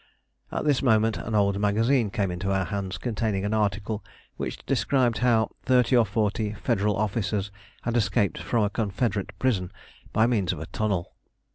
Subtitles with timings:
[0.51, 4.03] At this moment an old magazine came into our hands containing an article
[4.35, 7.51] which described how thirty or forty Federal officers
[7.83, 9.71] had escaped from a Confederate prison
[10.11, 11.13] by means of a tunnel.